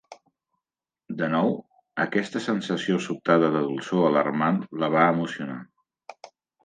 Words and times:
De 1.19 1.27
nou, 1.33 1.51
aquesta 2.05 2.41
sensació 2.45 2.97
sobtada 3.09 3.51
de 3.57 3.61
dolçor 3.67 4.09
alarmant 4.09 4.59
la 4.85 4.91
va 4.97 5.05
emocionar. 5.17 5.59